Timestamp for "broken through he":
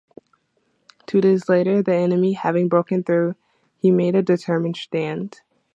2.69-3.91